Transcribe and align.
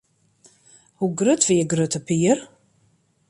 Hoe 0.95 1.13
grut 1.15 1.47
wie 1.49 1.67
Grutte 1.67 1.99
Pier? 1.99 2.39